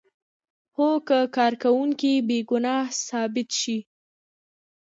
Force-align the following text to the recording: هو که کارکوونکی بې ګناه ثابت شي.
هو 0.75 0.89
که 1.07 1.19
کارکوونکی 1.37 2.13
بې 2.27 2.37
ګناه 2.49 2.85
ثابت 3.07 3.49
شي. 3.59 3.77